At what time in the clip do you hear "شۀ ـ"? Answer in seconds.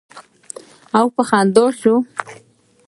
1.79-2.05